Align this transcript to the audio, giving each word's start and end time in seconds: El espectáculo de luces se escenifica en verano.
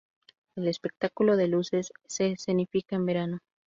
El 0.55 0.67
espectáculo 0.67 1.37
de 1.37 1.47
luces 1.47 1.93
se 2.07 2.31
escenifica 2.31 2.95
en 2.95 3.05
verano. 3.05 3.37